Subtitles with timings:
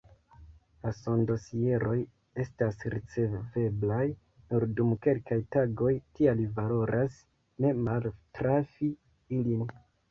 [0.85, 1.97] La sondosieroj
[2.45, 7.25] estas riceveblaj nur dum kelkaj tagoj, tial valoras
[7.65, 8.95] ne maltrafi
[9.41, 9.67] ilin.